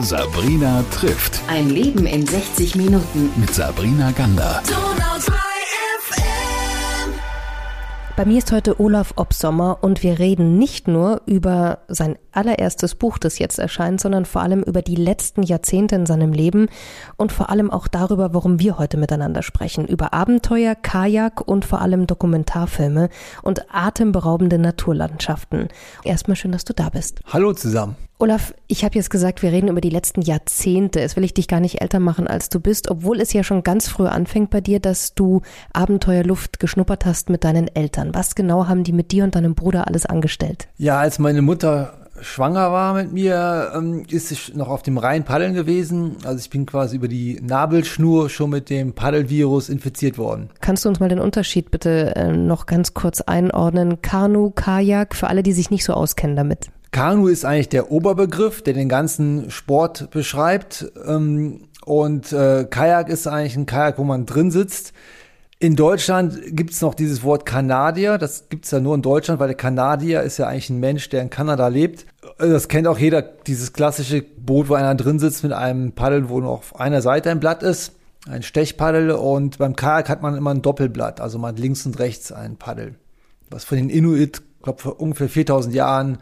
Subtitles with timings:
[0.00, 1.40] Sabrina trifft.
[1.48, 3.30] Ein Leben in 60 Minuten.
[3.36, 4.62] Mit Sabrina Gander.
[8.16, 13.18] Bei mir ist heute Olaf Obsommer und wir reden nicht nur über sein allererstes Buch,
[13.18, 16.68] das jetzt erscheint, sondern vor allem über die letzten Jahrzehnte in seinem Leben
[17.18, 19.86] und vor allem auch darüber, warum wir heute miteinander sprechen.
[19.86, 23.10] Über Abenteuer, Kajak und vor allem Dokumentarfilme
[23.42, 25.68] und atemberaubende Naturlandschaften.
[26.02, 27.20] Erstmal schön, dass du da bist.
[27.26, 27.96] Hallo zusammen.
[28.18, 31.00] Olaf, ich habe jetzt gesagt, wir reden über die letzten Jahrzehnte.
[31.00, 33.62] Es will ich dich gar nicht älter machen, als du bist, obwohl es ja schon
[33.62, 35.42] ganz früh anfängt bei dir, dass du
[35.74, 38.14] Abenteuerluft geschnuppert hast mit deinen Eltern.
[38.14, 40.66] Was genau haben die mit dir und deinem Bruder alles angestellt?
[40.78, 45.26] Ja, als meine Mutter schwanger war mit mir, ähm, ist ich noch auf dem Rhein
[45.26, 46.16] paddeln gewesen.
[46.24, 50.48] Also ich bin quasi über die Nabelschnur schon mit dem Paddelvirus infiziert worden.
[50.62, 54.00] Kannst du uns mal den Unterschied bitte äh, noch ganz kurz einordnen?
[54.00, 56.70] Kanu, Kajak, für alle, die sich nicht so auskennen damit.
[56.96, 60.90] Kanu ist eigentlich der Oberbegriff, der den ganzen Sport beschreibt.
[61.06, 64.94] Ähm, und äh, Kajak ist eigentlich ein Kajak, wo man drin sitzt.
[65.58, 68.16] In Deutschland gibt es noch dieses Wort Kanadier.
[68.16, 71.10] Das gibt es ja nur in Deutschland, weil der Kanadier ist ja eigentlich ein Mensch,
[71.10, 72.06] der in Kanada lebt.
[72.38, 76.40] Das kennt auch jeder, dieses klassische Boot, wo einer drin sitzt mit einem Paddel, wo
[76.40, 77.92] nur auf einer Seite ein Blatt ist,
[78.26, 79.10] ein Stechpaddel.
[79.10, 82.56] Und beim Kajak hat man immer ein Doppelblatt, also man hat links und rechts ein
[82.56, 82.94] Paddel.
[83.50, 86.16] Was von den Inuit, ich glaube vor ungefähr 4000 Jahren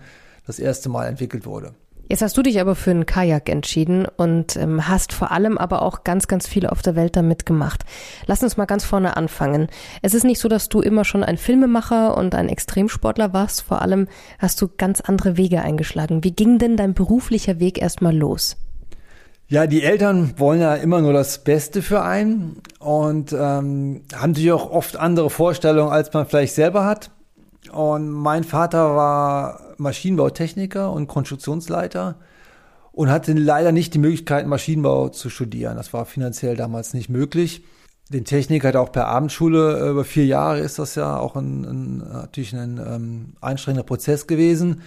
[0.47, 1.75] das erste Mal entwickelt wurde.
[2.09, 5.81] Jetzt hast du dich aber für einen Kajak entschieden und ähm, hast vor allem aber
[5.81, 7.83] auch ganz, ganz viel auf der Welt damit gemacht.
[8.27, 9.69] Lass uns mal ganz vorne anfangen.
[10.03, 13.62] Es ist nicht so, dass du immer schon ein Filmemacher und ein Extremsportler warst.
[13.62, 14.06] Vor allem
[14.39, 16.25] hast du ganz andere Wege eingeschlagen.
[16.25, 18.58] Wie ging denn dein beruflicher Weg erstmal los?
[19.48, 24.53] Ja, die Eltern wollen ja immer nur das Beste für einen und ähm, haben natürlich
[24.53, 27.11] auch oft andere Vorstellungen, als man vielleicht selber hat.
[27.73, 32.17] Und mein Vater war Maschinenbautechniker und Konstruktionsleiter
[32.93, 35.77] und hatte leider nicht die Möglichkeit, Maschinenbau zu studieren.
[35.77, 37.65] Das war finanziell damals nicht möglich.
[38.11, 41.64] Den Techniker hat auch per Abendschule äh, über vier Jahre ist das ja auch ein,
[41.64, 44.83] ein natürlich ein ähm, einschränkender Prozess gewesen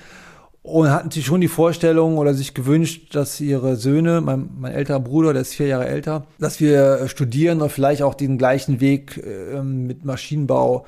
[0.61, 4.99] und hatten sich schon die Vorstellung oder sich gewünscht, dass ihre Söhne, mein, mein älterer
[4.99, 9.17] Bruder, der ist vier Jahre älter, dass wir studieren und vielleicht auch den gleichen Weg
[9.17, 10.85] äh, mit Maschinenbau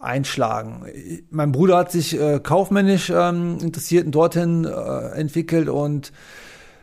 [0.00, 0.86] einschlagen.
[1.30, 6.12] Mein Bruder hat sich äh, kaufmännisch ähm, interessiert und dorthin äh, entwickelt und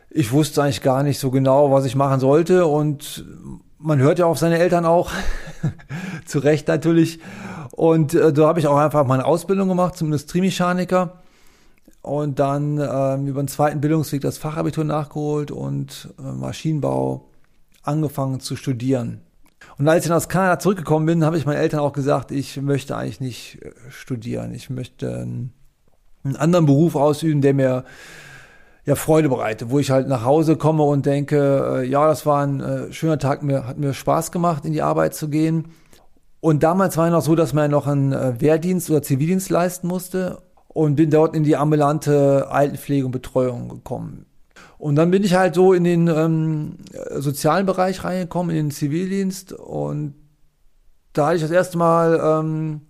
[0.08, 3.26] ich wusste eigentlich gar nicht so genau, was ich machen sollte und
[3.78, 5.10] man hört ja auf seine Eltern auch,
[6.26, 7.20] zu Recht natürlich.
[7.72, 11.20] Und äh, da habe ich auch einfach meine Ausbildung gemacht zum Industriemechaniker
[12.02, 17.28] und dann ähm, über den zweiten Bildungsweg das Fachabitur nachgeholt und äh, Maschinenbau
[17.82, 19.22] angefangen zu studieren.
[19.78, 22.60] Und als ich dann aus Kanada zurückgekommen bin, habe ich meinen Eltern auch gesagt, ich
[22.60, 24.52] möchte eigentlich nicht äh, studieren.
[24.54, 25.52] Ich möchte einen,
[26.36, 27.84] anderen Beruf ausüben, der mir
[28.84, 32.44] ja Freude bereitet, wo ich halt nach Hause komme und denke, äh, ja, das war
[32.44, 35.66] ein äh, schöner Tag, mir hat mir Spaß gemacht, in die Arbeit zu gehen.
[36.40, 40.42] Und damals war es noch so, dass man noch einen Wehrdienst oder Zivildienst leisten musste
[40.68, 44.27] und bin dort in die ambulante Altenpflege und Betreuung gekommen.
[44.78, 46.76] Und dann bin ich halt so in den ähm,
[47.16, 49.52] sozialen Bereich reingekommen, in den Zivildienst.
[49.52, 50.14] Und
[51.12, 52.82] da hatte ich das erste Mal ähm,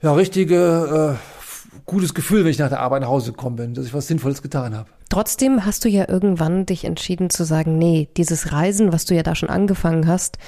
[0.00, 3.84] ja richtige äh, gutes Gefühl, wenn ich nach der Arbeit nach Hause gekommen bin, dass
[3.84, 4.88] ich was Sinnvolles getan habe.
[5.10, 9.22] Trotzdem hast du ja irgendwann dich entschieden zu sagen, nee, dieses Reisen, was du ja
[9.22, 10.38] da schon angefangen hast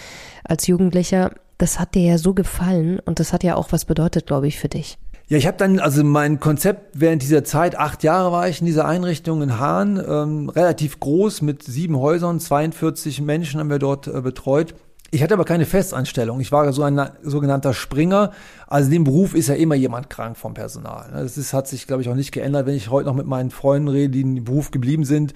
[0.45, 4.27] als Jugendlicher, das hat dir ja so gefallen und das hat ja auch was bedeutet,
[4.27, 4.99] glaube ich, für dich.
[5.31, 8.67] Ja, ich habe dann, also mein Konzept während dieser Zeit, acht Jahre war ich in
[8.67, 14.09] dieser Einrichtung in Hahn, ähm, relativ groß mit sieben Häusern, 42 Menschen haben wir dort
[14.09, 14.75] äh, betreut.
[15.13, 16.41] Ich hatte aber keine Festanstellung.
[16.41, 18.33] Ich war so ein sogenannter Springer.
[18.67, 21.11] Also in dem Beruf ist ja immer jemand krank vom Personal.
[21.13, 23.53] Das ist, hat sich, glaube ich, auch nicht geändert, wenn ich heute noch mit meinen
[23.53, 25.35] Freunden rede, die in dem Beruf geblieben sind.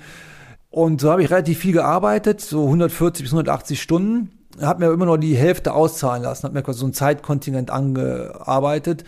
[0.71, 4.31] Und so habe ich relativ viel gearbeitet, so 140 bis 180 Stunden.
[4.61, 9.05] Habe mir immer nur die Hälfte auszahlen lassen, habe mir quasi so ein Zeitkontingent angearbeitet.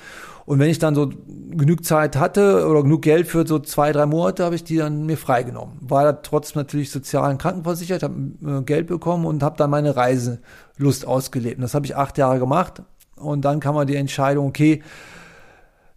[0.46, 1.10] Und wenn ich dann so
[1.50, 5.04] genug Zeit hatte oder genug Geld für so zwei, drei Monate, habe ich die dann
[5.04, 5.76] mir freigenommen.
[5.80, 8.14] War da trotzdem natürlich sozialen Krankenversichert, habe
[8.46, 11.56] äh, Geld bekommen und habe dann meine Reiselust ausgelebt.
[11.56, 12.82] Und das habe ich acht Jahre gemacht.
[13.16, 14.82] Und dann kam man die Entscheidung, okay,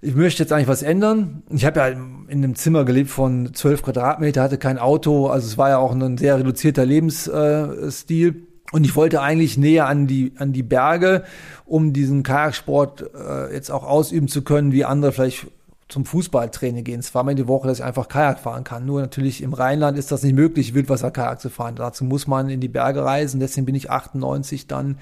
[0.01, 1.43] ich möchte jetzt eigentlich was ändern.
[1.49, 5.57] Ich habe ja in einem Zimmer gelebt von zwölf Quadratmeter, hatte kein Auto, also es
[5.57, 8.47] war ja auch ein sehr reduzierter Lebensstil.
[8.71, 11.23] Und ich wollte eigentlich näher an die, an die Berge,
[11.65, 15.47] um diesen Kajaksport äh, jetzt auch ausüben zu können, wie andere vielleicht
[15.87, 17.01] zum Fußballtraining gehen.
[17.01, 18.85] Zweimal die Woche, dass ich einfach Kajak fahren kann.
[18.85, 21.75] Nur natürlich im Rheinland ist das nicht möglich, Wildwasser-Kajak zu fahren.
[21.75, 23.39] Dazu muss man in die Berge reisen.
[23.39, 24.99] Deswegen bin ich 98 dann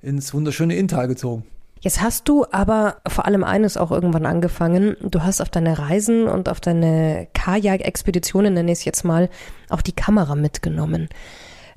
[0.00, 1.44] ins wunderschöne Inntal gezogen.
[1.80, 4.96] Jetzt hast du aber vor allem eines auch irgendwann angefangen.
[5.02, 9.28] Du hast auf deine Reisen und auf deine Kajak-Expeditionen, nenne ich es jetzt mal,
[9.68, 11.08] auch die Kamera mitgenommen.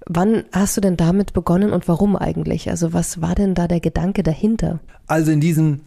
[0.08, 2.70] Wann hast du denn damit begonnen und warum eigentlich?
[2.70, 4.80] Also was war denn da der Gedanke dahinter?
[5.08, 5.82] Also in diesem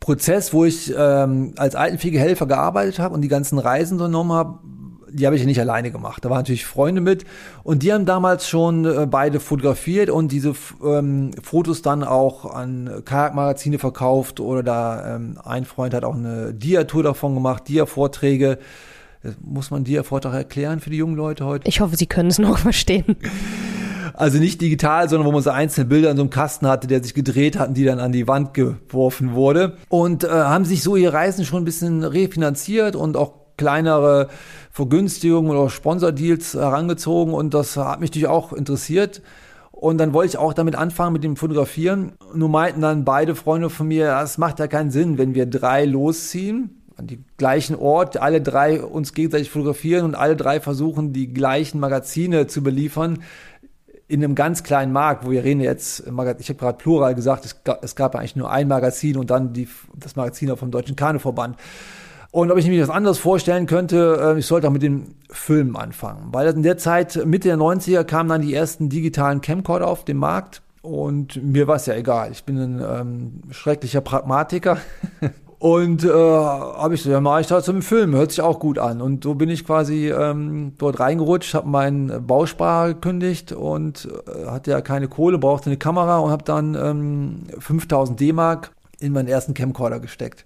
[0.00, 4.58] Prozess, wo ich ähm, als Altenpflegehelfer gearbeitet habe und die ganzen Reisen unternommen habe,
[5.14, 6.24] die habe ich nicht alleine gemacht.
[6.24, 7.24] Da waren natürlich Freunde mit
[7.62, 10.54] und die haben damals schon äh, beide fotografiert und diese
[10.84, 16.52] ähm, Fotos dann auch an Kajakmagazine verkauft oder da ähm, ein Freund hat auch eine
[16.52, 18.58] Dia-Tour davon gemacht, Dia-Vorträge.
[19.42, 21.68] Muss man Dia-Vortrag erklären für die jungen Leute heute?
[21.68, 23.16] Ich hoffe, sie können es noch verstehen.
[24.12, 27.02] Also nicht digital, sondern wo man so einzelne Bilder in so einem Kasten hatte, der
[27.02, 29.76] sich gedreht hat und die dann an die Wand geworfen wurde.
[29.88, 34.28] Und äh, haben sich so ihre Reisen schon ein bisschen refinanziert und auch kleinere
[34.70, 39.22] Vergünstigungen oder Sponsordeals herangezogen und das hat mich natürlich auch interessiert.
[39.70, 42.12] Und dann wollte ich auch damit anfangen mit dem Fotografieren.
[42.32, 45.84] Nur meinten dann beide Freunde von mir, es macht ja keinen Sinn, wenn wir drei
[45.84, 51.32] losziehen, an die gleichen Ort, alle drei uns gegenseitig fotografieren und alle drei versuchen, die
[51.32, 53.18] gleichen Magazine zu beliefern
[54.06, 57.64] in einem ganz kleinen Markt, wo wir reden jetzt, ich habe gerade plural gesagt, es
[57.64, 61.56] gab, es eigentlich nur ein Magazin und dann die, das Magazin vom Deutschen Kanuverband.
[62.30, 65.76] Und ob ich mir das anderes vorstellen könnte, äh, ich sollte auch mit den Filmen
[65.76, 66.30] anfangen.
[66.32, 70.16] Weil in der Zeit, Mitte der 90er, kamen dann die ersten digitalen Camcorder auf den
[70.16, 70.60] Markt.
[70.82, 72.32] Und mir war es ja egal.
[72.32, 74.78] Ich bin ein ähm, schrecklicher Pragmatiker.
[75.64, 78.78] Und äh, habe ich so, ja, mache ich das im Film, hört sich auch gut
[78.78, 79.00] an.
[79.00, 84.72] Und so bin ich quasi ähm, dort reingerutscht, habe meinen Bausparer gekündigt und äh, hatte
[84.72, 89.54] ja keine Kohle, brauchte eine Kamera und habe dann ähm, 5000 D-Mark in meinen ersten
[89.54, 90.44] Camcorder gesteckt.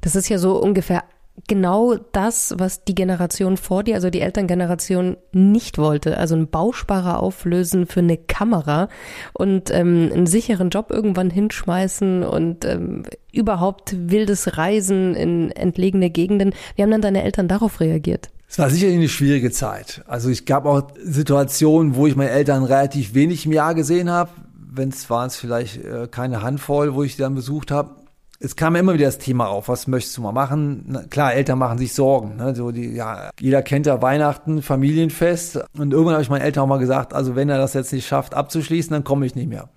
[0.00, 1.02] Das ist ja so ungefähr
[1.48, 6.18] genau das, was die Generation vor dir, also die Elterngeneration, nicht wollte.
[6.18, 8.88] Also einen Bausparer auflösen für eine Kamera
[9.32, 16.54] und ähm, einen sicheren Job irgendwann hinschmeißen und ähm, überhaupt wildes Reisen in entlegene Gegenden.
[16.76, 18.30] Wie haben dann deine Eltern darauf reagiert?
[18.48, 20.02] Es war sicherlich eine schwierige Zeit.
[20.06, 24.30] Also ich gab auch Situationen, wo ich meine Eltern relativ wenig im Jahr gesehen habe.
[24.74, 28.01] Wenn es waren es vielleicht äh, keine Handvoll, wo ich sie dann besucht habe
[28.42, 30.84] es kam immer wieder das Thema auf, was möchtest du mal machen?
[30.88, 32.36] Na, klar, Eltern machen sich Sorgen.
[32.36, 32.54] Ne?
[32.56, 35.60] So die, ja, jeder kennt ja Weihnachten, Familienfest.
[35.78, 38.06] Und irgendwann habe ich meinen Eltern auch mal gesagt, also wenn er das jetzt nicht
[38.06, 39.68] schafft abzuschließen, dann komme ich nicht mehr.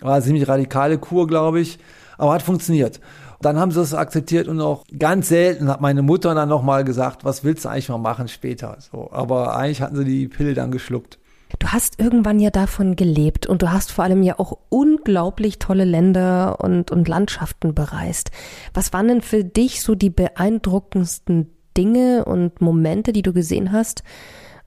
[0.00, 1.78] War eine ziemlich radikale Kur, glaube ich,
[2.18, 3.00] aber hat funktioniert.
[3.40, 7.24] Dann haben sie das akzeptiert und auch ganz selten hat meine Mutter dann nochmal gesagt,
[7.24, 8.76] was willst du eigentlich mal machen später?
[8.80, 11.18] So, aber eigentlich hatten sie die Pille dann geschluckt.
[11.58, 15.84] Du hast irgendwann ja davon gelebt und du hast vor allem ja auch unglaublich tolle
[15.84, 18.30] Länder und, und Landschaften bereist.
[18.72, 24.02] Was waren denn für dich so die beeindruckendsten Dinge und Momente, die du gesehen hast?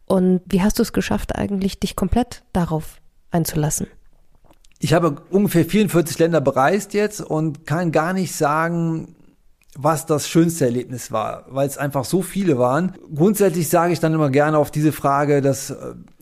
[0.06, 3.02] Und wie hast du es geschafft, eigentlich dich komplett darauf
[3.32, 3.88] einzulassen?
[4.80, 9.16] Ich habe ungefähr 44 Länder bereist jetzt und kann gar nicht sagen,
[9.80, 12.94] was das schönste Erlebnis war, weil es einfach so viele waren.
[13.14, 15.76] Grundsätzlich sage ich dann immer gerne auf diese Frage, das äh,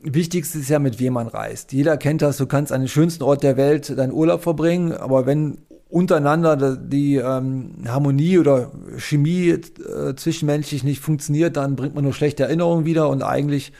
[0.03, 1.71] Wichtigste ist ja, mit wem man reist.
[1.71, 5.25] Jeder kennt das, du kannst an den schönsten Ort der Welt deinen Urlaub verbringen, aber
[5.25, 12.13] wenn untereinander die ähm, Harmonie oder Chemie äh, zwischenmenschlich nicht funktioniert, dann bringt man nur
[12.13, 13.71] schlechte Erinnerungen wieder und eigentlich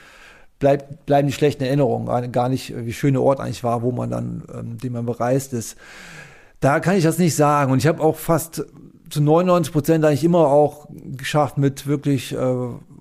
[0.57, 4.09] bleibt, bleiben die schlechten Erinnerungen gar nicht, wie schön der Ort eigentlich war, wo man
[4.09, 5.75] dann, ähm, den man bereist ist.
[6.61, 7.73] Da kann ich das nicht sagen.
[7.73, 8.65] Und ich habe auch fast
[9.09, 12.37] zu 99 Prozent eigentlich immer auch geschafft, mit wirklich äh,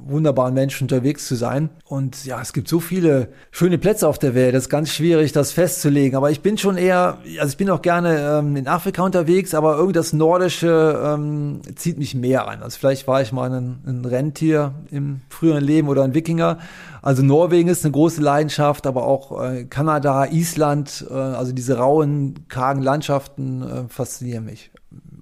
[0.07, 1.71] wunderbaren Menschen unterwegs zu sein.
[1.87, 4.55] Und ja, es gibt so viele schöne Plätze auf der Welt.
[4.55, 6.17] Das ist ganz schwierig, das festzulegen.
[6.17, 9.75] Aber ich bin schon eher, also ich bin auch gerne ähm, in Afrika unterwegs, aber
[9.75, 12.63] irgendwie das Nordische ähm, zieht mich mehr an.
[12.63, 16.59] Also vielleicht war ich mal ein, ein Rentier im früheren Leben oder ein Wikinger.
[17.03, 22.47] Also Norwegen ist eine große Leidenschaft, aber auch äh, Kanada, Island, äh, also diese rauen,
[22.49, 24.71] kargen Landschaften äh, faszinieren mich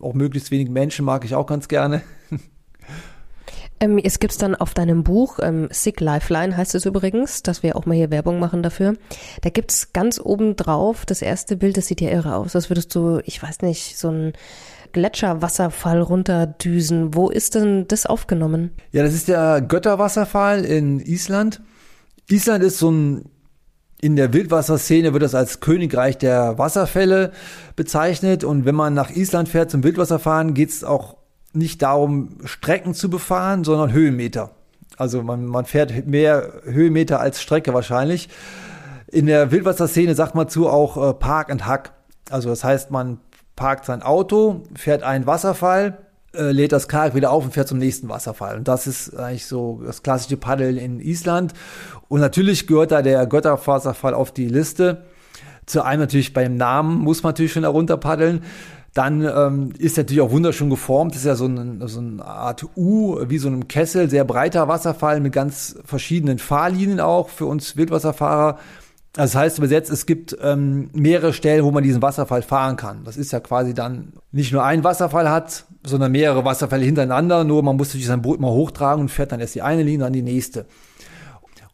[0.02, 2.02] auch möglichst wenig Menschen mag ich auch ganz gerne.
[3.80, 7.74] Ähm, es gibt dann auf deinem Buch, ähm, Sick Lifeline heißt es übrigens, dass wir
[7.74, 8.94] auch mal hier Werbung machen dafür.
[9.40, 12.52] Da gibt's ganz oben drauf das erste Bild, das sieht ja irre aus.
[12.52, 14.34] Das würdest du, ich weiß nicht, so ein
[14.92, 17.14] Gletscherwasserfall runterdüsen.
[17.14, 18.70] Wo ist denn das aufgenommen?
[18.92, 21.60] Ja, das ist der Götterwasserfall in Island.
[22.30, 23.24] Island ist so ein
[24.02, 27.30] in der Wildwasserszene wird das als Königreich der Wasserfälle
[27.76, 28.42] bezeichnet.
[28.42, 31.16] Und wenn man nach Island fährt zum Wildwasserfahren, geht es auch
[31.52, 34.50] nicht darum, Strecken zu befahren, sondern Höhenmeter.
[34.96, 38.28] Also man, man fährt mehr Höhenmeter als Strecke wahrscheinlich.
[39.06, 41.92] In der Wildwasserszene sagt man zu auch äh, Park and Hack.
[42.28, 43.20] Also das heißt, man
[43.54, 45.98] parkt sein Auto, fährt einen Wasserfall,
[46.34, 48.56] äh, lädt das Kajak wieder auf und fährt zum nächsten Wasserfall.
[48.56, 51.52] Und das ist eigentlich so das klassische Paddeln in Island.
[52.08, 55.02] Und natürlich gehört da der Götterwasserfall auf die Liste.
[55.66, 58.42] Zu einem natürlich beim Namen muss man natürlich schon herunter paddeln.
[58.94, 61.12] Dann ähm, ist natürlich auch wunderschön geformt.
[61.12, 64.68] Das ist ja so, ein, so eine Art U, wie so einem Kessel, sehr breiter
[64.68, 68.58] Wasserfall mit ganz verschiedenen Fahrlinien auch für uns Wildwasserfahrer.
[69.12, 73.04] Das heißt übersetzt, es gibt ähm, mehrere Stellen, wo man diesen Wasserfall fahren kann.
[73.04, 77.44] Das ist ja quasi dann nicht nur ein Wasserfall hat, sondern mehrere Wasserfälle hintereinander.
[77.44, 80.06] Nur man muss natürlich sein Boot mal hochtragen und fährt dann erst die eine Linie,
[80.06, 80.64] dann die nächste.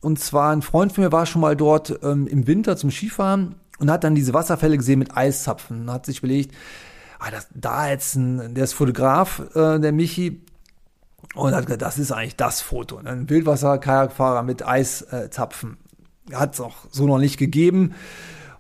[0.00, 3.54] Und zwar ein Freund von mir war schon mal dort ähm, im Winter zum Skifahren
[3.78, 5.82] und hat dann diese Wasserfälle gesehen mit Eiszapfen.
[5.82, 6.52] Und hat sich überlegt,
[7.20, 10.42] ah, das, da jetzt ein, der ist Fotograf, äh, der Michi,
[11.34, 13.00] und hat gesagt, das ist eigentlich das Foto.
[13.00, 13.10] Ne?
[13.10, 15.76] Ein Wildwasser-Kajakfahrer mit Eiszapfen.
[16.32, 17.94] Hat es auch so noch nicht gegeben.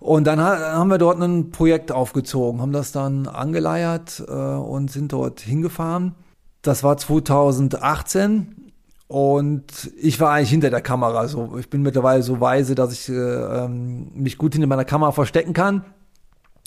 [0.00, 5.12] Und dann haben wir dort ein Projekt aufgezogen, haben das dann angeleiert äh, und sind
[5.12, 6.14] dort hingefahren.
[6.62, 8.72] Das war 2018
[9.08, 11.26] und ich war eigentlich hinter der Kamera.
[11.28, 15.12] So, ich bin mittlerweile so weise, dass ich äh, ähm, mich gut hinter meiner Kamera
[15.12, 15.84] verstecken kann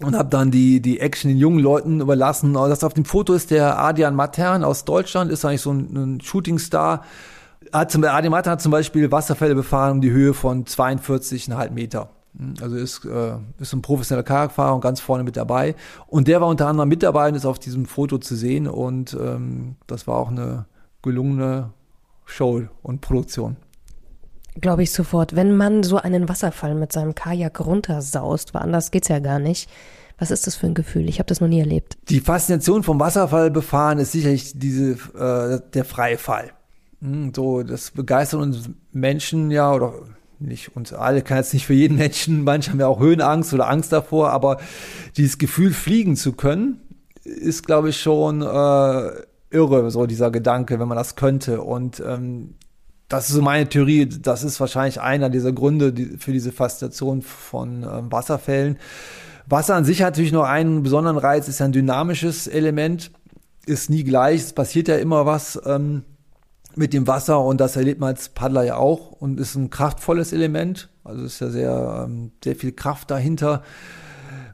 [0.04, 2.54] und habe dann die die Action den jungen Leuten überlassen.
[2.54, 6.22] Das auf dem Foto ist der Adrian Matern aus Deutschland, ist eigentlich so ein, ein
[6.22, 7.04] Shootingstar.
[7.72, 12.10] Hat zum, Adrian Matern hat zum Beispiel Wasserfälle befahren um die Höhe von 42,5 Meter.
[12.62, 15.76] Also ist, äh, ist ein professioneller Kajakfahrer und ganz vorne mit dabei.
[16.08, 18.68] Und der war unter anderem mit dabei und ist auf diesem Foto zu sehen.
[18.68, 20.66] Und ähm, das war auch eine
[21.02, 21.72] gelungene
[22.26, 23.58] Show und Produktion.
[24.60, 25.36] Glaube ich sofort.
[25.36, 29.70] Wenn man so einen Wasserfall mit seinem Kajak runtersaust, weil anders geht's ja gar nicht.
[30.18, 31.10] Was ist das für ein Gefühl?
[31.10, 31.98] Ich habe das noch nie erlebt.
[32.10, 36.46] Die Faszination vom Wasserfallbefahren ist sicherlich diese äh, der freie Fall.
[36.46, 36.61] Hm,
[37.36, 39.94] so, das begeistert uns Menschen ja oder
[40.40, 43.70] nicht uns alle, kann jetzt nicht für jeden Menschen, manche haben ja auch Höhenangst oder
[43.70, 44.58] Angst davor, aber
[45.18, 46.82] dieses Gefühl, fliegen zu können,
[47.24, 49.12] ist, glaube ich, schon äh,
[49.52, 51.62] irre, so dieser Gedanke, wenn man das könnte.
[51.62, 52.56] Und ähm,
[53.08, 57.22] das ist so meine Theorie, das ist wahrscheinlich einer dieser Gründe die, für diese Faszination
[57.22, 58.78] von ähm, Wasserfällen.
[59.48, 63.12] Wasser an sich hat natürlich noch einen besonderen Reiz, ist ja ein dynamisches Element,
[63.66, 66.04] ist nie gleich, es passiert ja immer was ähm,
[66.76, 70.34] mit dem Wasser und das erlebt man als Paddler ja auch und ist ein kraftvolles
[70.34, 73.64] Element, also ist ja sehr, ähm, sehr viel Kraft dahinter.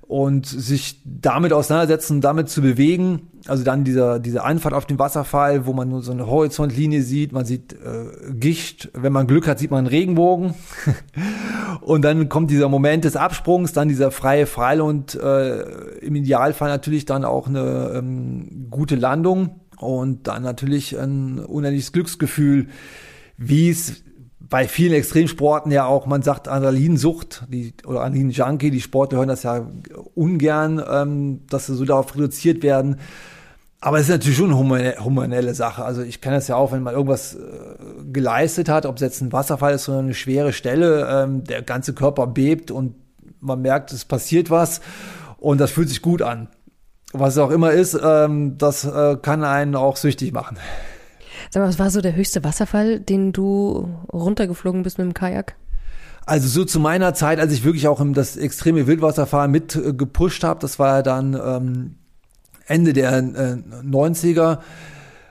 [0.08, 3.28] Und sich damit auseinandersetzen, damit zu bewegen.
[3.46, 7.34] Also dann dieser, diese Einfahrt auf den Wasserfall, wo man nur so eine Horizontlinie sieht,
[7.34, 10.54] man sieht äh, Gicht, wenn man Glück hat, sieht man einen Regenbogen.
[11.82, 15.60] und dann kommt dieser Moment des Absprungs, dann dieser freie Fall und äh,
[16.00, 22.67] im Idealfall natürlich dann auch eine ähm, gute Landung und dann natürlich ein unendliches Glücksgefühl,
[23.38, 24.03] wie es
[24.39, 29.43] bei vielen Extremsporten ja auch, man sagt Adrenalinsucht die, oder Adrenalin-Junkie, die Sportler hören das
[29.43, 29.67] ja
[30.15, 32.98] ungern, ähm, dass sie so darauf reduziert werden.
[33.79, 35.86] Aber es ist natürlich schon eine humanelle Sache.
[35.86, 37.39] Also ich kenne das ja auch, wenn man irgendwas äh,
[38.12, 41.93] geleistet hat, ob es jetzt ein Wasserfall ist oder eine schwere Stelle, ähm, der ganze
[41.93, 42.96] Körper bebt und
[43.39, 44.81] man merkt, es passiert was
[45.38, 46.48] und das fühlt sich gut an.
[47.14, 50.58] Was auch immer ist, ähm, das äh, kann einen auch süchtig machen.
[51.50, 55.56] Sag mal, was war so der höchste Wasserfall, den du runtergeflogen bist mit dem Kajak?
[56.26, 60.44] Also so zu meiner Zeit, als ich wirklich auch das extreme Wildwasserfahren mit äh, gepusht
[60.44, 61.96] habe, das war ja dann ähm,
[62.66, 64.60] Ende der äh, 90er,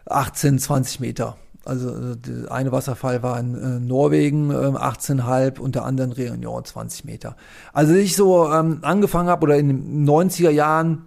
[0.06, 1.37] 18, 20 Meter.
[1.66, 6.14] Also äh, der eine Wasserfall war in äh, Norwegen äh, 18,5 und der andere in
[6.14, 7.37] Réunion 20 Meter.
[7.75, 11.02] Also ich so ähm, angefangen habe oder in den 90er Jahren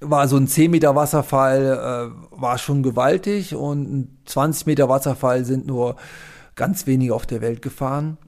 [0.00, 5.44] war so ein 10 Meter Wasserfall, äh, war schon gewaltig und ein 20 Meter Wasserfall
[5.44, 5.96] sind nur
[6.54, 8.18] ganz wenige auf der Welt gefahren.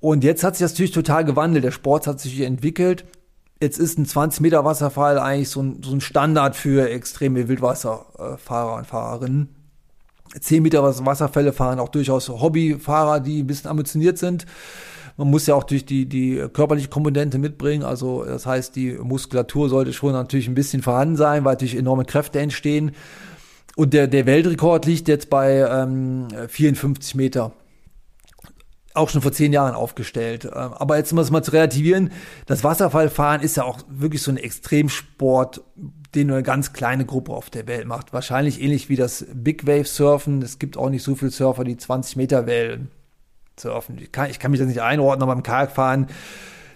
[0.00, 1.64] Und jetzt hat sich das natürlich total gewandelt.
[1.64, 3.06] Der Sport hat sich entwickelt.
[3.62, 8.74] Jetzt ist ein 20 Meter Wasserfall eigentlich so ein, so ein Standard für extreme Wildwasserfahrer
[8.76, 9.54] und Fahrerinnen.
[10.38, 14.46] 10 Meter Wasserfälle fahren auch durchaus Hobbyfahrer, die ein bisschen ambitioniert sind.
[15.16, 17.84] Man muss ja auch durch die, die körperliche Komponente mitbringen.
[17.84, 22.04] Also das heißt, die Muskulatur sollte schon natürlich ein bisschen vorhanden sein, weil natürlich enorme
[22.04, 22.92] Kräfte entstehen.
[23.76, 27.52] Und der, der Weltrekord liegt jetzt bei ähm, 54 Meter
[28.94, 30.44] auch schon vor zehn Jahren aufgestellt.
[30.44, 32.12] Ähm, aber jetzt um es mal zu relativieren,
[32.46, 35.62] das Wasserfallfahren ist ja auch wirklich so ein Extremsport,
[36.14, 38.12] den nur eine ganz kleine Gruppe auf der Welt macht.
[38.12, 40.40] Wahrscheinlich ähnlich wie das Big Wave Surfen.
[40.42, 42.46] Es gibt auch nicht so viele Surfer, die 20 Meter
[43.54, 43.98] Wellen surfen.
[43.98, 46.06] Ich kann, ich kann mich das nicht einordnen, aber beim Kajakfahren,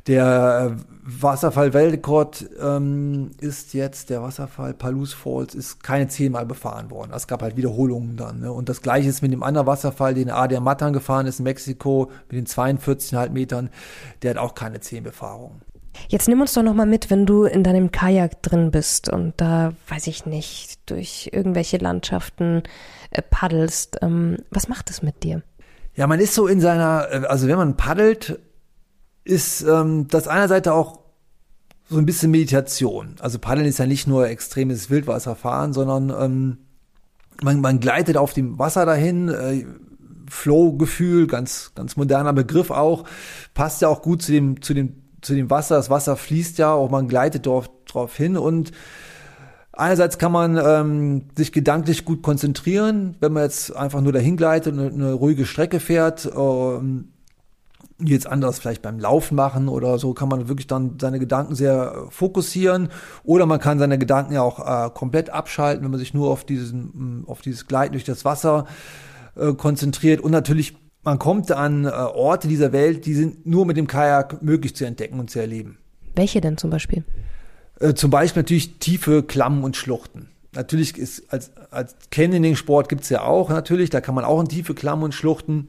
[0.06, 7.12] der Wasserfall-Weltrekord ähm, ist jetzt, der Wasserfall Palouse Falls ist keine zehnmal befahren worden.
[7.14, 8.40] Es gab halt Wiederholungen dann.
[8.40, 8.50] Ne?
[8.50, 12.10] Und das gleiche ist mit dem anderen Wasserfall, den Ader Matan gefahren ist in Mexiko
[12.30, 13.70] mit den 42,5 Metern.
[14.22, 15.60] Der hat auch keine zehn Befahrungen.
[16.08, 19.72] Jetzt nimm uns doch nochmal mit, wenn du in deinem Kajak drin bist und da,
[19.88, 22.62] weiß ich nicht, durch irgendwelche Landschaften
[23.10, 23.98] äh, paddelst.
[24.00, 25.42] Ähm, was macht es mit dir?
[25.98, 28.38] Ja, man ist so in seiner, äh, also wenn man paddelt,
[29.24, 31.00] ist ähm, das einerseits auch
[31.90, 33.16] so ein bisschen Meditation.
[33.18, 36.58] Also Paddeln ist ja nicht nur extremes Wildwasserfahren, sondern ähm,
[37.42, 39.28] man, man gleitet auf dem Wasser dahin.
[39.28, 39.66] Äh,
[40.30, 43.02] Flow-Gefühl, ganz, ganz moderner Begriff auch,
[43.54, 45.74] passt ja auch gut zu dem, zu dem, zu dem Wasser.
[45.74, 48.70] Das Wasser fließt ja, auch man gleitet darauf, drauf hin und
[49.78, 54.72] Einerseits kann man ähm, sich gedanklich gut konzentrieren, wenn man jetzt einfach nur dahin gleitet
[54.76, 56.28] und eine, ruhige Strecke fährt.
[56.36, 57.12] Ähm,
[58.00, 62.06] jetzt anders vielleicht beim Laufen machen oder so kann man wirklich dann seine Gedanken sehr
[62.10, 62.88] fokussieren
[63.22, 66.44] oder man kann seine Gedanken ja auch äh, komplett abschalten, wenn man sich nur auf
[66.44, 68.66] diesen auf dieses Gleiten durch das Wasser
[69.36, 73.76] äh, konzentriert und natürlich man kommt an äh, Orte dieser Welt, die sind nur mit
[73.76, 75.78] dem Kajak möglich zu entdecken und zu erleben.
[76.16, 77.04] Welche denn zum Beispiel?
[77.80, 80.28] Äh, zum Beispiel natürlich tiefe Klammen und Schluchten.
[80.54, 84.74] Natürlich ist als, als Canyoning-Sport gibt's ja auch natürlich, da kann man auch in tiefe
[84.74, 85.68] Klammen und Schluchten.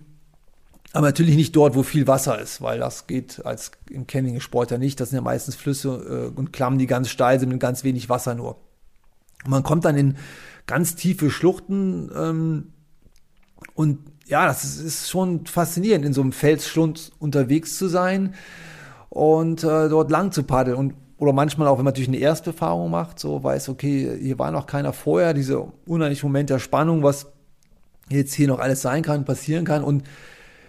[0.92, 4.78] Aber natürlich nicht dort, wo viel Wasser ist, weil das geht als im Canyoning-Sport ja
[4.78, 5.00] nicht.
[5.00, 8.10] Das sind ja meistens Flüsse äh, und Klammen, die ganz steil sind mit ganz wenig
[8.10, 8.58] Wasser nur.
[9.44, 10.18] Und man kommt dann in
[10.66, 12.74] ganz tiefe Schluchten ähm,
[13.76, 18.36] und ja, das ist, ist schon faszinierend, in so einem Felsschlund unterwegs zu sein
[19.10, 20.78] und äh, dort lang zu paddeln.
[20.78, 24.52] Und oder manchmal auch, wenn man natürlich eine Erstbefahrung macht, so weiß, okay, hier war
[24.52, 27.28] noch keiner vorher, diese unheimliche Moment der Spannung, was
[28.10, 30.04] jetzt hier noch alles sein kann, passieren kann und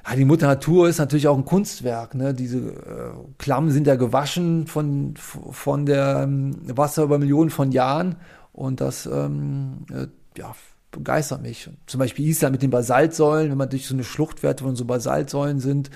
[0.07, 2.15] ja, die Mutter Natur ist natürlich auch ein Kunstwerk.
[2.15, 2.33] Ne?
[2.33, 8.17] Diese äh, Klammen sind ja gewaschen von, von der ähm, Wasser über Millionen von Jahren
[8.53, 10.07] und das ähm, äh,
[10.39, 10.55] ja,
[10.91, 11.69] begeistert mich.
[11.87, 14.85] Zum Beispiel Island mit den Basaltsäulen, wenn man durch so eine Schlucht fährt, wo so
[14.85, 15.91] Basaltsäulen sind.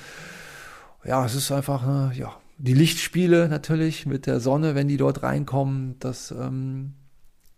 [1.04, 5.22] Ja, es ist einfach, äh, ja, die Lichtspiele natürlich mit der Sonne, wenn die dort
[5.22, 6.94] reinkommen, das ähm,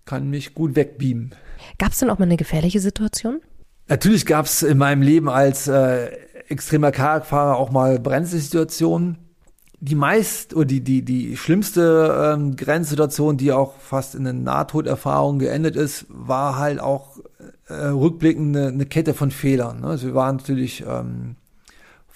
[0.04, 1.34] kann mich gut wegbeamen.
[1.78, 3.40] Gab es denn auch mal eine gefährliche Situation?
[3.88, 6.06] Natürlich gab es in meinem Leben als äh,
[6.48, 9.18] extremer Kajakfahrer auch mal Bremssituationen.
[9.78, 15.38] Die meist oder die die die schlimmste ähm, Grenzsituation, die auch fast in eine Nahtoderfahrung
[15.38, 17.18] geendet ist, war halt auch
[17.68, 19.80] äh, rückblickend eine, eine Kette von Fehlern.
[19.82, 19.88] Ne?
[19.88, 21.36] Also wir waren natürlich ähm,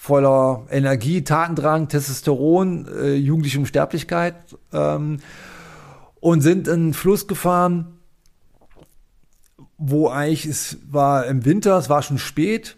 [0.01, 4.33] voller Energie, Tatendrang, Testosteron, äh, jugendliche Unsterblichkeit
[4.73, 5.19] ähm,
[6.19, 7.99] und sind in einen Fluss gefahren,
[9.77, 12.77] wo eigentlich es war im Winter, es war schon spät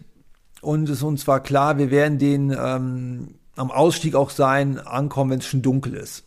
[0.60, 5.38] und es uns war klar, wir werden den ähm, am Ausstieg auch sein, ankommen, wenn
[5.38, 6.24] es schon dunkel ist.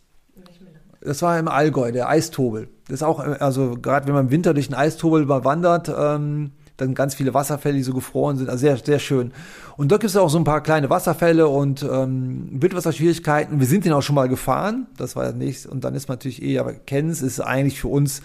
[1.02, 2.70] Das war im Allgäu, der Eistobel.
[2.88, 6.94] Das ist auch, also gerade wenn man im Winter durch den Eistobel überwandert, ähm, dann
[6.94, 8.50] ganz viele Wasserfälle, die so gefroren sind.
[8.50, 9.34] Also sehr, sehr schön.
[9.76, 13.60] Und dort gibt es auch so ein paar kleine Wasserfälle und ähm, Wildwasserschwierigkeiten.
[13.60, 14.88] Wir sind den auch schon mal gefahren.
[14.96, 15.66] Das war ja nichts.
[15.66, 18.22] Und dann ist man natürlich eh, aber kennst, ist eigentlich für uns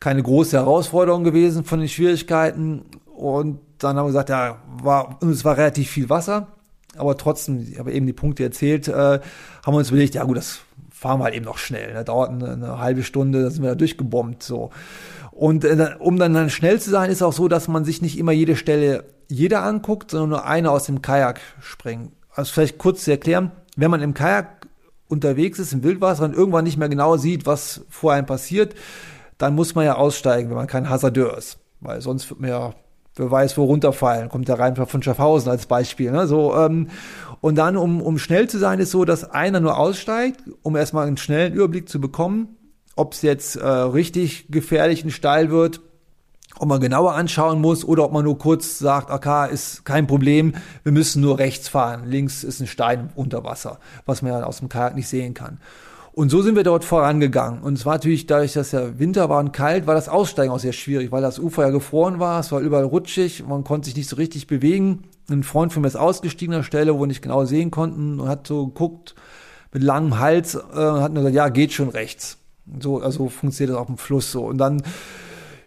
[0.00, 2.82] keine große Herausforderung gewesen von den Schwierigkeiten.
[3.06, 6.48] Und dann haben wir gesagt, ja, war, und es war relativ viel Wasser.
[6.96, 10.36] Aber trotzdem, ich habe eben die Punkte erzählt, äh, haben wir uns überlegt, ja gut,
[10.36, 10.60] das
[10.96, 11.92] fahren wir halt eben noch schnell.
[11.92, 14.42] Da dauert eine, eine halbe Stunde, da sind wir da durchgebombt.
[14.42, 14.70] So.
[15.30, 18.18] Und äh, um dann, dann schnell zu sein, ist auch so, dass man sich nicht
[18.18, 22.12] immer jede Stelle jeder anguckt, sondern nur eine aus dem Kajak springt.
[22.32, 24.68] Also vielleicht kurz zu erklären, wenn man im Kajak
[25.08, 28.74] unterwegs ist, im Wildwasser und irgendwann nicht mehr genau sieht, was vor einem passiert,
[29.36, 31.58] dann muss man ja aussteigen, wenn man kein Hasardeur ist.
[31.80, 32.74] Weil sonst wird man ja,
[33.16, 34.28] wer weiß, wo runterfallen.
[34.28, 36.12] Kommt der Reinfall von Schaffhausen als Beispiel.
[36.12, 36.26] Ne?
[36.26, 36.88] So, ähm,
[37.40, 41.06] und dann, um, um schnell zu sein, ist so, dass einer nur aussteigt, um erstmal
[41.06, 42.56] einen schnellen Überblick zu bekommen
[42.96, 45.80] ob es jetzt äh, richtig gefährlich und steil wird,
[46.58, 50.54] ob man genauer anschauen muss oder ob man nur kurz sagt, okay, ist kein Problem,
[50.82, 52.06] wir müssen nur rechts fahren.
[52.06, 55.60] Links ist ein Stein unter Wasser, was man ja aus dem Kajak nicht sehen kann.
[56.18, 57.60] Und so sind wir dort vorangegangen.
[57.60, 60.58] Und es war natürlich, dadurch, dass der Winter war und kalt, war das Aussteigen auch
[60.58, 63.96] sehr schwierig, weil das Ufer ja gefroren war, es war überall rutschig, man konnte sich
[63.96, 65.02] nicht so richtig bewegen.
[65.28, 68.18] Ein Freund von mir ist ausgestiegen an der Stelle, wo wir nicht genau sehen konnten
[68.18, 69.14] und hat so geguckt
[69.74, 72.38] mit langem Hals äh, und hat nur gesagt, ja, geht schon rechts.
[72.80, 74.46] So, also funktioniert das auf dem Fluss so.
[74.46, 74.82] Und dann,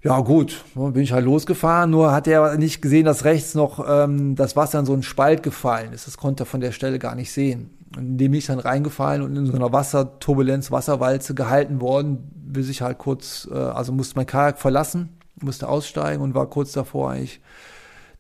[0.02, 4.36] ja gut, bin ich halt losgefahren, nur hat er nicht gesehen, dass rechts noch ähm,
[4.36, 6.08] das Wasser in so einen Spalt gefallen ist.
[6.08, 7.70] Das konnte er von der Stelle gar nicht sehen.
[7.98, 12.70] In dem bin ich dann reingefallen und in so einer Wasserturbulenz, Wasserwalze gehalten worden, bis
[12.70, 17.12] ich halt kurz, äh, also musste mein Kajak verlassen, musste aussteigen und war kurz davor
[17.12, 17.42] eigentlich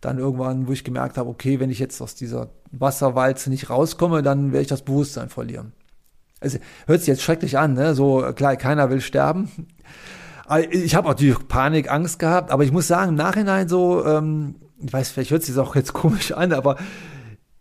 [0.01, 4.23] dann irgendwann, wo ich gemerkt habe, okay, wenn ich jetzt aus dieser Wasserwalze nicht rauskomme,
[4.23, 5.73] dann werde ich das Bewusstsein verlieren.
[6.39, 7.95] Es hört sich jetzt schrecklich an, ne?
[7.95, 9.51] So klar, keiner will sterben.
[10.71, 14.55] Ich habe auch die Panik, Angst gehabt, aber ich muss sagen, im Nachhinein so, ähm,
[14.79, 16.77] ich weiß, vielleicht hört sich das auch jetzt komisch an, aber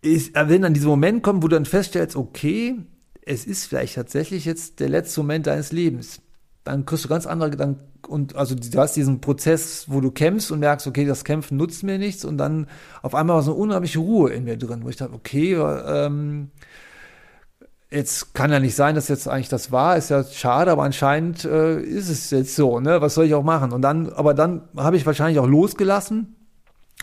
[0.01, 2.77] ich, wenn dann dieser Moment kommt, wo du dann feststellst, okay,
[3.21, 6.21] es ist vielleicht tatsächlich jetzt der letzte Moment deines Lebens,
[6.63, 10.51] dann kriegst du ganz andere Gedanken und also du hast diesen Prozess, wo du kämpfst
[10.51, 12.67] und merkst, okay, das Kämpfen nutzt mir nichts und dann
[13.01, 16.49] auf einmal war so eine unheimliche Ruhe in mir drin, wo ich dachte, okay, ähm,
[17.91, 21.45] jetzt kann ja nicht sein, dass jetzt eigentlich das war, ist ja schade, aber anscheinend
[21.45, 23.01] äh, ist es jetzt so, ne?
[23.01, 23.71] Was soll ich auch machen?
[23.71, 26.35] Und dann, aber dann habe ich wahrscheinlich auch losgelassen.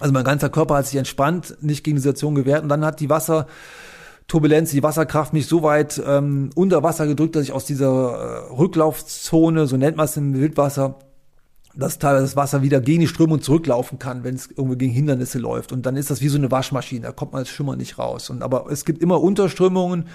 [0.01, 3.01] Also mein ganzer Körper hat sich entspannt, nicht gegen die Situation gewehrt und dann hat
[3.01, 8.49] die Wasserturbulenz, die Wasserkraft mich so weit ähm, unter Wasser gedrückt, dass ich aus dieser
[8.49, 10.99] äh, Rücklaufzone, so nennt man es im Wildwasser,
[11.75, 15.39] dass teilweise das Wasser wieder gegen die Strömung zurücklaufen kann, wenn es irgendwie gegen Hindernisse
[15.39, 15.73] läuft.
[15.73, 18.31] Und dann ist das wie so eine Waschmaschine, da kommt man als Schimmer nicht raus.
[18.31, 20.07] Und aber es gibt immer Unterströmungen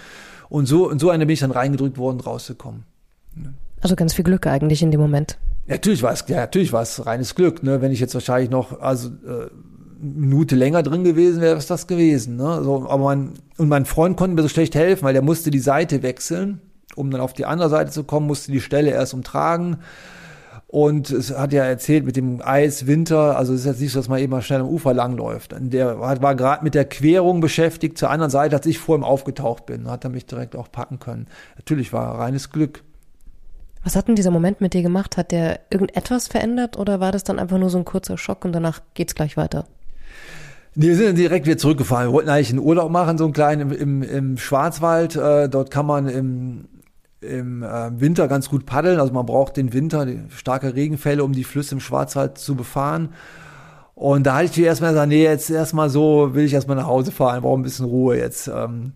[0.49, 2.83] und so, und so eine bin ich dann reingedrückt worden, rauszukommen.
[3.81, 5.37] Also ganz viel Glück eigentlich in dem Moment.
[5.67, 7.81] Ja, natürlich war es, ja, natürlich war es reines Glück, ne?
[7.81, 9.49] Wenn ich jetzt wahrscheinlich noch, also äh,
[10.01, 12.35] Minute länger drin gewesen wäre, es das gewesen.
[12.35, 12.63] Ne?
[12.63, 15.59] So, aber mein, und mein Freund konnte mir so schlecht helfen, weil der musste die
[15.59, 16.61] Seite wechseln,
[16.95, 19.77] um dann auf die andere Seite zu kommen, musste die Stelle erst umtragen.
[20.67, 23.99] Und es hat ja erzählt mit dem Eis, Winter, also es ist jetzt nicht so,
[23.99, 25.53] dass man eben mal schnell am Ufer langläuft.
[25.59, 29.65] Der war gerade mit der Querung beschäftigt zur anderen Seite, als ich vor ihm aufgetaucht
[29.65, 31.27] bin, hat er mich direkt auch packen können.
[31.57, 32.83] Natürlich war reines Glück.
[33.83, 35.17] Was hat denn dieser Moment mit dir gemacht?
[35.17, 38.53] Hat der irgendetwas verändert oder war das dann einfach nur so ein kurzer Schock und
[38.53, 39.65] danach geht's gleich weiter?
[40.73, 42.07] Wir sind direkt wieder zurückgefahren.
[42.07, 45.17] Wir wollten eigentlich einen Urlaub machen, so einen kleinen im, im, Schwarzwald.
[45.17, 46.69] Äh, dort kann man im,
[47.19, 48.99] im äh, Winter ganz gut paddeln.
[48.99, 53.09] Also man braucht den Winter, starke Regenfälle, um die Flüsse im Schwarzwald zu befahren.
[53.95, 57.11] Und da hatte ich erstmal gesagt, nee, jetzt erstmal so will ich erstmal nach Hause
[57.11, 58.93] fahren, brauche ein bisschen Ruhe jetzt ähm,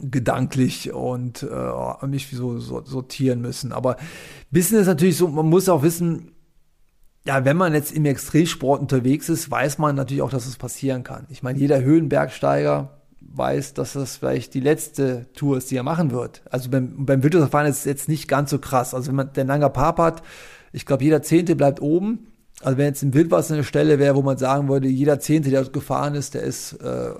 [0.00, 3.72] gedanklich und äh, mich so, so sortieren müssen.
[3.72, 3.96] Aber
[4.50, 6.32] Wissen ist natürlich so, man muss auch wissen,
[7.26, 11.04] ja, wenn man jetzt im Extremsport unterwegs ist, weiß man natürlich auch, dass es passieren
[11.04, 11.26] kann.
[11.28, 16.10] Ich meine, jeder Höhenbergsteiger weiß, dass das vielleicht die letzte Tour ist, die er machen
[16.10, 16.42] wird.
[16.50, 18.94] Also beim, beim Wildwasserfahren ist es jetzt nicht ganz so krass.
[18.94, 20.22] Also wenn man den Nanga Parbat,
[20.72, 22.28] ich glaube, jeder Zehnte bleibt oben.
[22.62, 25.64] Also wenn jetzt im Wildwasser eine Stelle wäre, wo man sagen würde, jeder Zehnte, der
[25.64, 27.10] gefahren ist, der ist äh,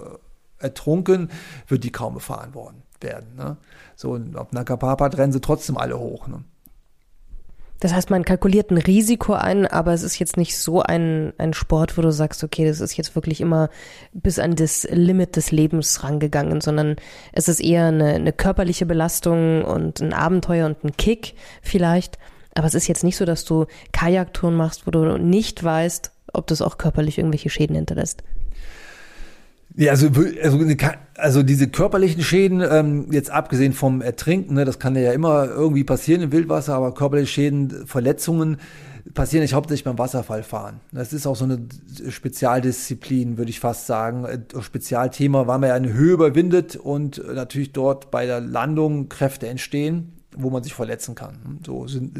[0.59, 1.31] ertrunken,
[1.69, 3.37] wird die kaum befahren worden werden.
[3.37, 3.57] Ne?
[3.97, 6.27] So, und auf Nanga Parbat rennen sie trotzdem alle hoch.
[6.29, 6.43] Ne?
[7.81, 11.55] Das heißt, man kalkuliert ein Risiko ein, aber es ist jetzt nicht so ein, ein
[11.55, 13.71] Sport, wo du sagst, okay, das ist jetzt wirklich immer
[14.13, 16.97] bis an das Limit des Lebens rangegangen, sondern
[17.33, 22.19] es ist eher eine, eine körperliche Belastung und ein Abenteuer und ein Kick vielleicht.
[22.55, 26.49] Aber es ist jetzt nicht so, dass du Kajaktouren machst, wo du nicht weißt, ob
[26.49, 28.25] das auch körperlich irgendwelche Schäden hinterlässt.
[29.79, 30.09] Ja, also,
[30.43, 30.59] also,
[31.17, 35.85] also diese körperlichen Schäden, ähm, jetzt abgesehen vom Ertrinken, ne, das kann ja immer irgendwie
[35.85, 38.57] passieren im Wildwasser, aber körperliche Schäden, Verletzungen
[39.15, 40.81] passieren nicht hauptsächlich beim Wasserfallfahren.
[40.91, 41.61] Das ist auch so eine
[42.09, 44.25] Spezialdisziplin, würde ich fast sagen.
[44.25, 49.47] Äh, Spezialthema, weil man ja eine Höhe überwindet und natürlich dort bei der Landung Kräfte
[49.47, 51.61] entstehen, wo man sich verletzen kann.
[51.65, 52.19] So sind,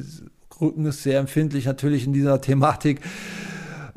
[0.61, 3.01] Rücken ist sehr empfindlich natürlich in dieser Thematik.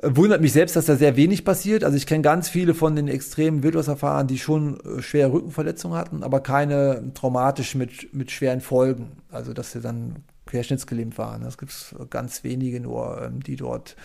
[0.04, 1.84] Wundert mich selbst, dass da sehr wenig passiert.
[1.84, 6.24] Also ich kenne ganz viele von den extremen Wildwasserfahrern, die schon äh, schwere Rückenverletzungen hatten,
[6.24, 9.12] aber keine traumatisch mit, mit schweren Folgen.
[9.32, 11.44] Also dass sie dann querschnittsgelähmt waren.
[11.44, 13.96] Das gibt es ganz wenige nur, ähm, die dort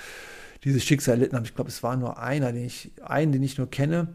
[0.65, 1.45] dieses Schicksal erlitten haben.
[1.45, 4.09] Ich glaube, es war nur einer, den ich, einen, den ich nur kenne.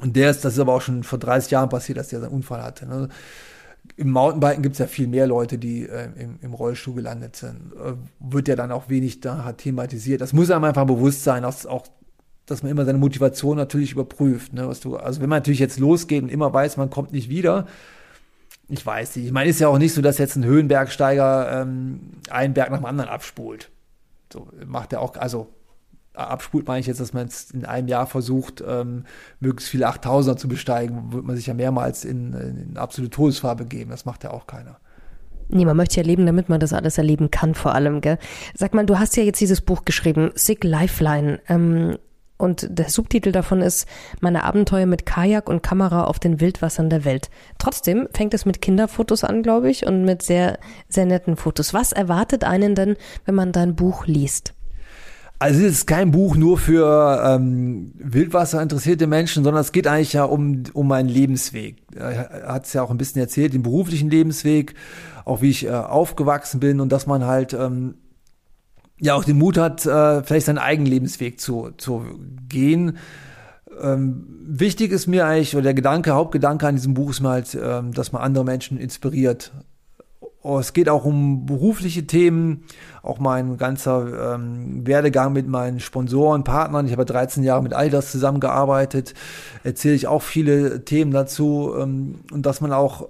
[0.00, 2.32] Und der ist, das ist aber auch schon vor 30 Jahren passiert, dass der seinen
[2.32, 2.86] Unfall hatte.
[2.86, 3.08] Ne?
[3.96, 7.72] Im Mountainbiken gibt es ja viel mehr Leute, die äh, im, im, Rollstuhl gelandet sind.
[7.74, 10.20] Äh, wird ja dann auch wenig da thematisiert.
[10.20, 11.86] Das muss einem einfach bewusst sein, dass auch
[12.46, 14.52] dass man immer seine Motivation natürlich überprüft.
[14.52, 17.28] Ne, was du, also wenn man natürlich jetzt losgeht und immer weiß, man kommt nicht
[17.28, 17.66] wieder,
[18.68, 19.26] ich weiß nicht.
[19.26, 22.00] Ich meine, ist ja auch nicht so, dass jetzt ein Höhenbergsteiger ähm,
[22.30, 23.70] einen Berg nach dem anderen abspult.
[24.32, 25.48] So macht er auch, also
[26.14, 29.04] abspult, meine ich jetzt, dass man jetzt in einem Jahr versucht, ähm,
[29.40, 33.90] möglichst viele 8000er zu besteigen, wird man sich ja mehrmals in, in absolute Todesfahr begeben.
[33.90, 34.78] Das macht ja auch keiner.
[35.48, 38.18] Nee, man möchte ja leben, damit man das alles erleben kann, vor allem, gell?
[38.54, 41.40] Sag mal, du hast ja jetzt dieses Buch geschrieben, Sick Lifeline.
[41.48, 41.98] Ähm,
[42.38, 43.86] und der Subtitel davon ist
[44.20, 47.30] Meine Abenteuer mit Kajak und Kamera auf den Wildwassern der Welt.
[47.58, 51.72] Trotzdem fängt es mit Kinderfotos an, glaube ich, und mit sehr, sehr netten Fotos.
[51.72, 52.96] Was erwartet einen denn,
[53.26, 54.54] wenn man dein Buch liest?
[55.42, 60.12] Also es ist kein Buch nur für ähm, Wildwasser interessierte Menschen, sondern es geht eigentlich
[60.12, 61.82] ja um, um meinen Lebensweg.
[61.96, 64.74] Er hat es ja auch ein bisschen erzählt, den beruflichen Lebensweg,
[65.24, 67.96] auch wie ich äh, aufgewachsen bin und dass man halt ähm,
[69.00, 72.04] ja auch den Mut hat, äh, vielleicht seinen eigenen Lebensweg zu, zu
[72.48, 72.98] gehen.
[73.82, 77.58] Ähm, wichtig ist mir eigentlich, oder der Gedanke, Hauptgedanke an diesem Buch ist mir halt,
[77.60, 79.50] ähm, dass man andere Menschen inspiriert,
[80.44, 82.64] Oh, es geht auch um berufliche Themen,
[83.02, 86.86] auch mein ganzer ähm, Werdegang mit meinen Sponsoren, Partnern.
[86.86, 89.14] Ich habe 13 Jahre mit all das zusammengearbeitet.
[89.62, 93.06] Erzähle ich auch viele Themen dazu ähm, und dass man auch äh,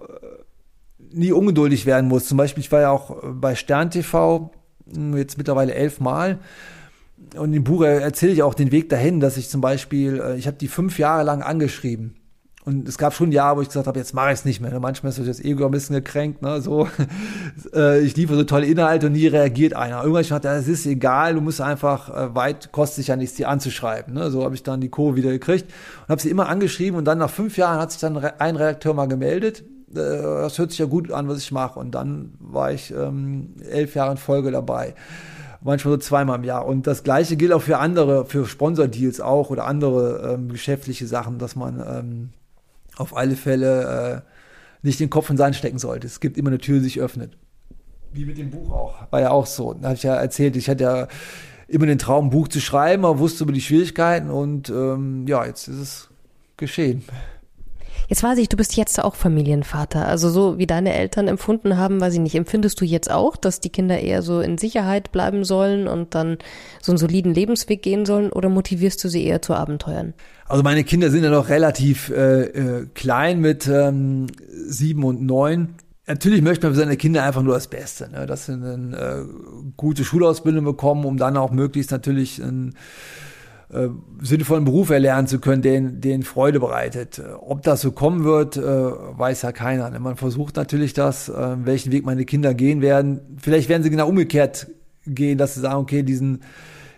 [1.10, 2.26] nie ungeduldig werden muss.
[2.26, 4.50] Zum Beispiel, ich war ja auch bei Stern TV
[4.92, 6.38] hm, jetzt mittlerweile elfmal.
[7.34, 10.46] Und im Buch erzähle ich auch den Weg dahin, dass ich zum Beispiel, äh, ich
[10.46, 12.21] habe die fünf Jahre lang angeschrieben
[12.64, 14.70] Und es gab schon Jahre, wo ich gesagt habe, jetzt mache ich es nicht mehr.
[14.70, 14.78] Ne?
[14.78, 16.42] Manchmal ist das Ego ein bisschen gekränkt.
[16.42, 16.60] Ne?
[16.60, 16.88] So,
[17.74, 20.00] äh, ich liefere so tolle Inhalte und nie reagiert einer.
[20.00, 23.34] Irgendwann ich gedacht, es ist egal, du musst einfach, äh, weit kostet sich ja nichts,
[23.34, 24.14] die anzuschreiben.
[24.14, 24.30] Ne?
[24.30, 25.16] So habe ich dann die Co.
[25.16, 25.72] wieder gekriegt
[26.02, 26.96] und habe sie immer angeschrieben.
[26.96, 29.64] Und dann nach fünf Jahren hat sich dann ein Redakteur mal gemeldet.
[29.90, 31.80] Äh, das hört sich ja gut an, was ich mache.
[31.80, 34.94] Und dann war ich ähm, elf Jahre in Folge dabei
[35.64, 36.66] manchmal so zweimal im Jahr.
[36.66, 41.38] Und das gleiche gilt auch für andere, für Sponsordeals auch oder andere ähm, geschäftliche Sachen,
[41.38, 42.30] dass man ähm,
[42.96, 46.06] auf alle Fälle äh, nicht den Kopf in Sand stecken sollte.
[46.06, 47.36] Es gibt immer eine Tür, die sich öffnet.
[48.12, 48.94] Wie mit dem Buch auch.
[49.10, 49.74] War ja auch so.
[49.74, 51.08] Da habe ich ja erzählt, ich hatte ja
[51.68, 55.46] immer den Traum, ein Buch zu schreiben, aber wusste über die Schwierigkeiten und ähm, ja,
[55.46, 56.10] jetzt ist es
[56.56, 57.02] geschehen.
[58.08, 60.06] Jetzt weiß ich, du bist jetzt auch Familienvater.
[60.06, 62.34] Also so wie deine Eltern empfunden haben, weiß ich nicht.
[62.34, 66.38] Empfindest du jetzt auch, dass die Kinder eher so in Sicherheit bleiben sollen und dann
[66.80, 70.14] so einen soliden Lebensweg gehen sollen oder motivierst du sie eher zu Abenteuern?
[70.46, 74.26] Also meine Kinder sind ja noch relativ äh, äh, klein mit ähm,
[74.66, 75.74] sieben und neun.
[76.06, 78.26] Natürlich möchte man für seine Kinder einfach nur das Beste, ne?
[78.26, 82.74] dass sie eine äh, gute Schulausbildung bekommen, um dann auch möglichst natürlich ein
[83.72, 83.88] äh,
[84.20, 87.22] sinnvollen Beruf erlernen zu können, den, den Freude bereitet.
[87.40, 89.88] Ob das so kommen wird, äh, weiß ja keiner.
[89.90, 89.98] Ne?
[89.98, 93.20] Man versucht natürlich das, äh, welchen Weg meine Kinder gehen werden.
[93.40, 94.68] Vielleicht werden sie genau umgekehrt
[95.06, 96.40] gehen, dass sie sagen, okay, diesen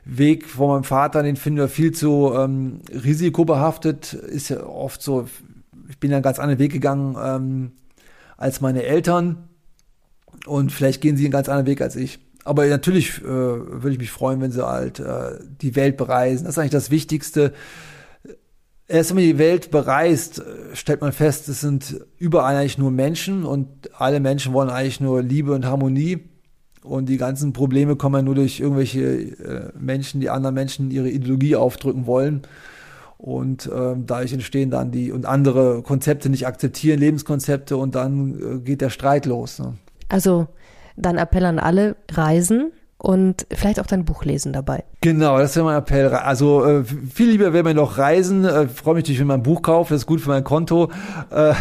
[0.05, 4.13] Weg von meinem Vater, den finden wir viel zu ähm, risikobehaftet.
[4.13, 5.29] Ist ja oft so,
[5.89, 7.73] ich bin ja einen ganz anderen Weg gegangen ähm,
[8.37, 9.49] als meine Eltern.
[10.47, 12.19] Und vielleicht gehen sie einen ganz anderen Weg als ich.
[12.44, 16.44] Aber natürlich äh, würde ich mich freuen, wenn sie halt äh, die Welt bereisen.
[16.44, 17.52] Das ist eigentlich das Wichtigste.
[18.87, 22.90] Erst wenn man die Welt bereist, äh, stellt man fest, es sind überall eigentlich nur
[22.90, 26.28] Menschen und alle Menschen wollen eigentlich nur Liebe und Harmonie.
[26.83, 31.09] Und die ganzen Probleme kommen ja nur durch irgendwelche äh, Menschen, die anderen Menschen ihre
[31.09, 32.42] Ideologie aufdrücken wollen.
[33.16, 38.59] Und ähm, dadurch entstehen dann die und andere Konzepte nicht akzeptieren, Lebenskonzepte und dann äh,
[38.59, 39.59] geht der Streit los.
[39.59, 39.78] Ne?
[40.11, 40.46] Also
[40.96, 42.72] Dein Appell an alle, reisen
[43.04, 44.85] und vielleicht auch dein Buch lesen dabei.
[45.02, 46.09] Genau, das wäre mein Appell.
[46.09, 48.46] Also äh, viel lieber wäre mir noch reisen.
[48.46, 50.90] Äh, Freue mich natürlich, wenn man ein Buch kauft, das ist gut für mein Konto.
[51.30, 51.52] Äh,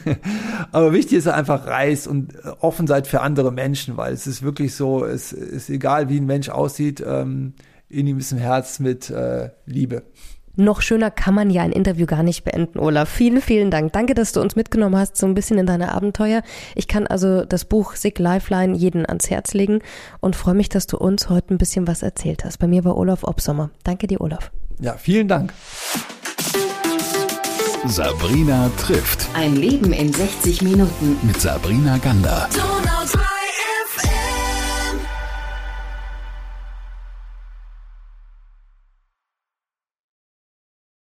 [0.72, 4.42] aber wichtig ist einfach reist und äh, offen seid für andere Menschen, weil es ist
[4.42, 7.54] wirklich so, es ist egal, wie ein Mensch aussieht, ähm,
[7.88, 10.04] in ihm ist ein Herz mit äh, Liebe.
[10.56, 13.08] Noch schöner kann man ja ein Interview gar nicht beenden, Olaf.
[13.08, 13.92] Vielen, vielen Dank.
[13.92, 16.42] Danke, dass du uns mitgenommen hast, so ein bisschen in deine Abenteuer.
[16.74, 19.80] Ich kann also das Buch Sick Lifeline jeden ans Herz legen
[20.20, 22.58] und freue mich, dass du uns heute ein bisschen was erzählt hast.
[22.58, 23.70] Bei mir war Olaf Obsommer.
[23.84, 24.50] Danke dir, Olaf.
[24.80, 25.52] Ja, vielen Dank.
[27.86, 29.28] Sabrina trifft.
[29.34, 31.18] Ein Leben in 60 Minuten.
[31.22, 32.48] Mit Sabrina Gander.